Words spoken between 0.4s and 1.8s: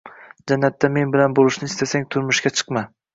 Jannatda men bilan boʻlishni